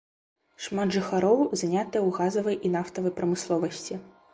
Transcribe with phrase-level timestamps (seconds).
[0.67, 4.07] Шмат жыхароў занятыя ў газавай і нафтавай прамысловасці.